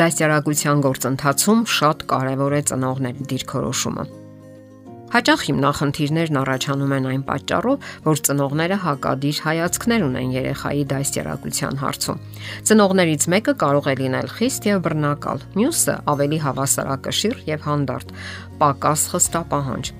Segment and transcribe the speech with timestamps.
[0.00, 4.04] Դասյարակության գործընթացում շատ կարևոր է ծնողների դիրքորոշումը։
[5.12, 12.22] Հաճախ հիմնախնդիրներն առաջանում են այն պատճառով, որ ծնողները հակադիր հայացքներ ունեն երեխայի դաստիարակության հարցում։
[12.70, 18.16] Ծնողներից մեկը կարող է լինել խիստ եւ բռնակալ, մյուսը ավելի հավասարակշիռ եւ հանդարտ,
[18.62, 19.92] պակաս խստապահանջ։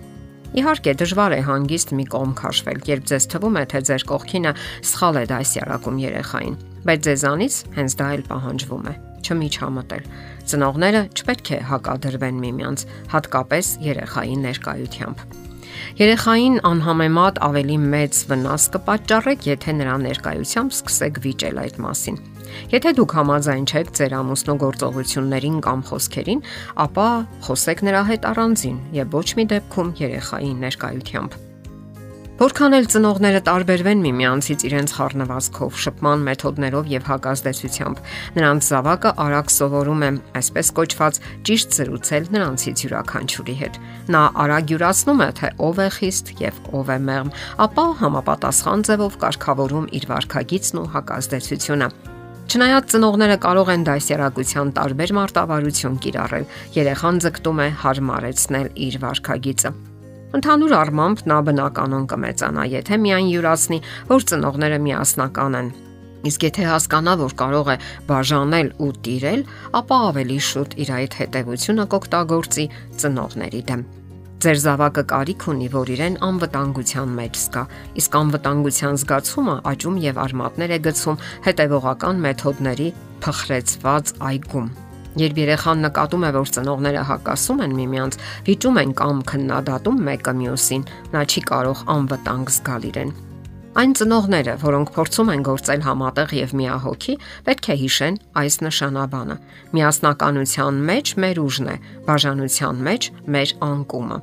[0.61, 4.56] Իհարկե դժվար է հանգիստ մի կողմ քաշվել, երբ ձեզ թվում է, թե ձեր կողքինը
[4.95, 6.59] սխալ է դասյարակում երեխային,
[6.89, 10.09] բայց ձեզանից հենց դա էլ պահանջվում է չմիջամտել։
[10.51, 12.84] Ծնողները չպետք է հակադրվեն միմյանց,
[13.15, 15.24] հատկապես երեխայի ներկայությամբ։
[16.01, 22.19] Երեխային անհամեմատ ավելի մեծ վնաս կպատճառեք, եթե նրա ներկայությամբ սկսեք վիճել այդ մասին։
[22.75, 26.42] Եթե դուք համաձայն չեք ձեր ամուսնու գործողություններին կամ խոսքերին,
[26.87, 27.06] ապա
[27.47, 31.50] խոսեք նրա հետ առանձին եւ ոչ մի դեպքում երեխայի ներկայությամբ։
[32.41, 37.98] Որքան էլ ծնողները տարբերվեն միմյանցից իրենց խառնվածքով, շփման մեթոդներով եւ հակազդեցությամբ,
[38.39, 41.19] նրանց զավակը արագ սովորում է այսպես կոչված
[41.51, 43.77] ճիշտ զրուցել նրանցից յուրաքանչյուրի հետ։
[44.17, 47.34] Նա արագ յուրացնում է, թե ով է խիստ եւ ով է մեղմ,
[47.69, 51.91] ապա համապատասխան ձևով կարգավորում իր վարքագիծն ու հակազդեցությունը։
[52.51, 56.48] Չնայած ծնողները կարող են դասերակցության տարբեր մարտավարություն կիրառել,
[56.81, 59.89] երեխան ձգտում է հարմարեցնել իր վարքագիծը։
[60.31, 63.78] Ընդհանուր առմամբ նա բնականon կմեծանա, եթե միայն յուրացնի,
[64.11, 65.70] որ ծնողները միասնական են։
[66.31, 67.77] Իսկ եթե հասկանա, որ կարող է
[68.11, 69.42] բաժանել ու տիրել,
[69.81, 72.67] ապա ավելի շուտ իր այդ հետևությունը կօգտագործի
[73.01, 73.83] ծնողների դեմ։
[74.41, 77.64] Ձեր զավակը կարիք ունի, որ իրեն անվտանգության մեջ զգա,
[78.01, 82.89] իսկ անվտանգության զգացումը աճում եւ արմատներ է գցում հետևողական մեթոդների
[83.27, 84.70] փխրեցված այգում։
[85.19, 90.84] Երբ երեխան նկատում է, որ ծնողները հակասում են միմյանց, վիճում են կամ քննադատում մեկը մյուսին,
[91.14, 93.11] նա չի կարող անվտանգ զգալ իրեն։
[93.80, 97.14] Այն ծնողները, որոնք փորձում են գործել համատեղ եւ միահոգի,
[97.47, 99.36] պետք է հիշեն այս նշանաբանը.
[99.79, 104.18] միասնականության մեջ մեր ուժն է, բաժանության մեջ մեր անկումը։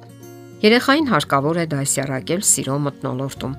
[0.67, 3.57] Երեխային հարկավոր է դասյարակել սիրո մտնոլորտում։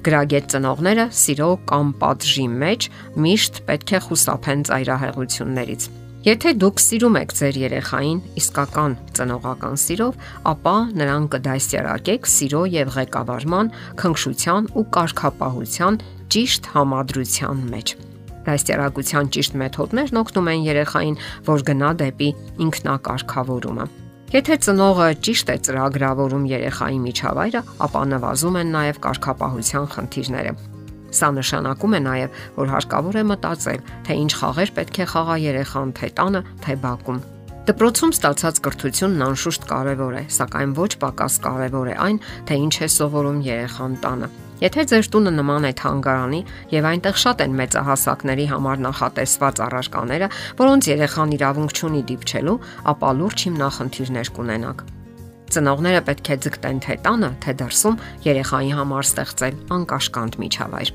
[0.00, 2.90] Գրագետ ծնողները սիրո կամ պատժի մեջ
[3.20, 10.16] միշտ պետք է խուսափեն ծայրահեղություններից Եթե դուք սիրում եք ձեր երեխային իսկական ծնողական սիրով,
[10.50, 13.70] ապա նրան կդասյարակեք սիրո եւ ղեկավարման,
[14.02, 15.96] քնքշության ու կարգապահության
[16.34, 17.94] ճիշտ համադրության մեջ։
[18.50, 21.16] Դասյարակության ճիշտ մեթոդներն օգնում են երեխային,
[21.48, 22.28] որ գնա դեպի
[22.68, 23.86] ինքնակարգավորումը։
[24.36, 30.54] Եթե ծնողը ճիշտ է ծրագրավորում երեխայի միջավայրը, ապա նվազում են նաև կարգապահության խնդիրները։
[31.10, 35.94] Սա նշանակում է նաև, որ հարկավոր է մտածել, թե ինչ խաղեր պետք է խաղա երեխան
[36.00, 37.20] թե տանը, թե բակում։
[37.70, 42.88] Դպրոցում ստացած կրթությունն անշուշտ կարևոր է, սակայն ոչ պակաս կարևոր է այն, թե ինչ է
[42.94, 46.40] սովորում երեխան տանը։ Եթե ձեր տունը նման է թանգարանի
[46.74, 52.60] եւ այնտեղ շատ են մեծահասակների համար նախատեսված առարկաները, որոնց երեխան իրավունք չունի դիպչելու,
[52.92, 54.88] ապա լուրջ հիմնախնդիրներ կունենաք։
[55.50, 60.92] Ծնողները պետք է ձգտեն թե տանը, թե դրսում երեխայի համար ստեղծել անկաշկանդ միջավայր։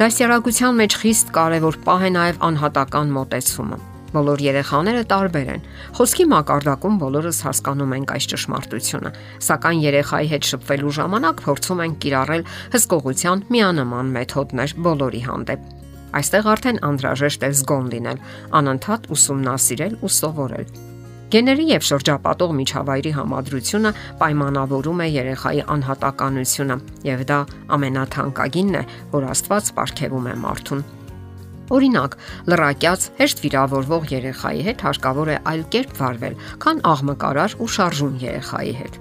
[0.00, 3.78] Դասյարակության մեջ խիստ կարևոր պահ է նաև անհատական մոտեցումը։
[4.10, 5.66] Բոլոր երեխաները տարբեր են։
[5.98, 9.12] Խոսքի մակարդակում բոլորս հասկանում ենք այս ճշմարտությունը,
[9.50, 15.66] սակայն երեխայի հետ շփվելու ժամանակ փորձում ենք կիրառել հսկողության միանման մեթոդներ բոլորի հանդեպ։
[16.10, 18.22] Այստեղ արդեն անհրաժեշտ է զգոն լինել,
[18.60, 20.89] անընդհատ ուսումնասիրել ու սովորել։
[21.30, 26.76] Գեների եւ շրջապատող միջավայրի համադրությունը պայմանավորում է երեխայի անհատականությունը
[27.06, 27.36] եւ դա
[27.76, 28.82] ամենաթանկագինն է,
[29.12, 30.82] որ Աստված ապարգևում է մարդուն։
[31.70, 32.16] Օրինակ,
[32.50, 38.74] լրակյաց հեշտ վիրավորվող երեխայի հետ հարկավոր է այլ կերպ վարվել, քան աղմկարար ու շարժուն երեխայի
[38.80, 39.00] հետ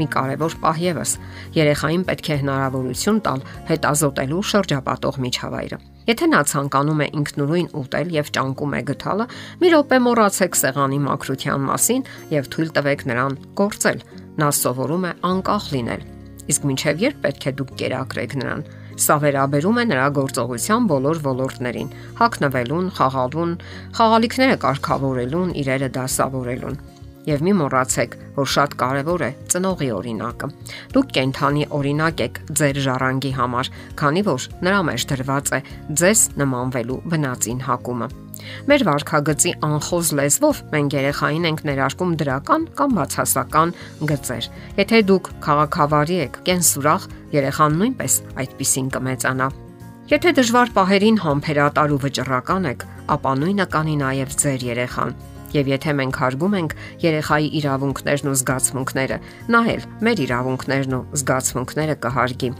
[0.00, 1.12] մի կարևոր պահ եւս։
[1.56, 8.28] Երեխային պետք է հնարավորություն տալ հետազոտելու շրջապատող միջավայրը։ Եթե նա ցանկանում է ինքնուրույն ուտել եւ
[8.36, 9.24] ճանկում է գթալը,
[9.58, 12.04] մի րոպե մոռացեք սեղանի մաքրության մասին
[12.36, 14.04] եւ թույլ տվեք նրան գործել։
[14.36, 16.04] Նա սովորում է անկախ լինել։
[16.46, 18.66] Իսկ մինչև երբ պետք է դուք կերակրեք նրան։
[18.96, 21.90] Սա վերաբերում է նրա գործողության բոլոր ոլորտներին՝
[22.20, 23.56] հակնվելուն, խաղալուն,
[23.98, 26.78] խաղալիքները կարգավորելուն, իրերը դասավորելուն։
[27.26, 30.48] Եվ մի մոռացեք, որ շատ կարևոր է ծնողի օրինակը։
[30.94, 35.60] Դուք կենթանի օրինակ եք ձեր ժառանգի համար, քանի որ նրա մեջ դրված է
[36.02, 38.08] ձեզ նմանվելու բնածին հակումը։
[38.70, 43.72] Մեր վարքագծի անխոզ լեզվով մենք երեխային ենք ներարկում դրական կամ բացասական
[44.10, 49.48] գծեր։ Եթե դուք քաղաքավարի եք, կենսուրախ, երեխան նույնպես այդպեսին կմեծանա։
[50.06, 52.84] Եթե դժվար պահերին համբերատար ու վճռական եք,
[53.16, 55.16] ապա նույնը կանի նաև ձեր երեխան
[55.56, 56.72] Եվ եթե մենք հարգում ենք
[57.02, 59.18] երեխայի իրավունքներն ու զգացմունքները,
[59.52, 62.50] նա էլ մեր իրավունքներն ու զգացմունքները կհարգի։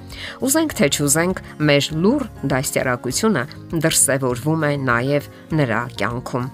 [0.46, 3.42] Ուզենք թե չուզենք, մեր լուր դաստիարակությունը
[3.86, 5.28] դրսևորվում է նաև
[5.60, 6.48] նրա կյանքում։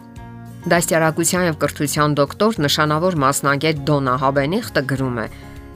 [0.62, 5.24] Դաստիարակության եւ կրթության դոկտոր նշանավոր մասնագետ Դոնա Հաբենիխտը գրում է.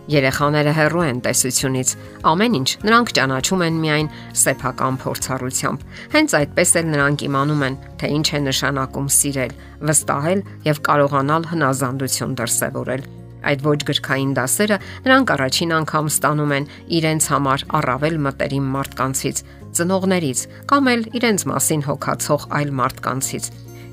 [0.06, 1.92] Երեխաները հեռու են տեսությունից։
[2.30, 8.10] Ամեն ինչ նրանք ճանաչում են միայն սեփական փորձառությամբ։ Հենց այդպես էլ նրանք իմանում են, թե
[8.16, 9.52] ինչ է նշանակում սիրել,
[9.90, 13.06] վստահել եւ կարողանալ հնազանդություն դրսեւորել։
[13.46, 16.68] Այդ ոչ գրքային դասերը նրանք առաջին անգամ ստանում են
[16.98, 19.42] իրենց համար առավել մտերիմ մարդկանցից,
[19.76, 20.40] ծնողներից
[20.72, 23.50] կամ էլ իրենց մասին հոգացող այլ մարդկանցից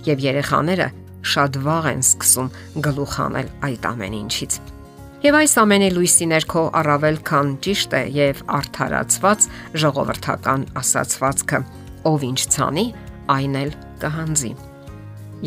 [0.09, 0.87] եւ երեխաները
[1.33, 2.53] շատ վաղ են սկսում
[2.87, 4.72] գլուխ անել այդ ամեն ինչից։
[5.23, 9.45] Եվ այս ամենի լույսի ներքո առավել քան ճիշտ է եւ արդարացված
[9.79, 11.59] ժողովրդական ասացվածքը.
[12.11, 12.83] ով ինչ ցանի,
[13.31, 13.71] այն էլ
[14.01, 14.51] կհանձի։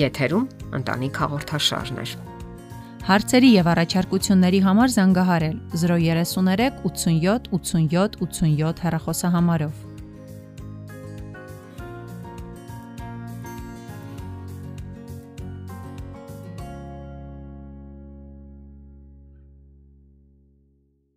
[0.01, 0.47] Եթերում
[0.79, 2.07] ընտանիք հաղորդաշարն է։
[3.11, 9.86] Հարցերի եւ առաջարկությունների համար զանգահարել 033 87 87 87 հեռախոսահամարով։